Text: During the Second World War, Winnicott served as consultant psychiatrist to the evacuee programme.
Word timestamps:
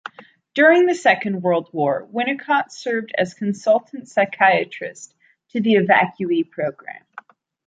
During 0.55 0.87
the 0.87 0.95
Second 0.95 1.43
World 1.43 1.69
War, 1.73 2.07
Winnicott 2.11 2.71
served 2.71 3.13
as 3.15 3.35
consultant 3.35 4.07
psychiatrist 4.07 5.13
to 5.49 5.61
the 5.61 5.75
evacuee 5.75 6.49
programme. 6.49 7.05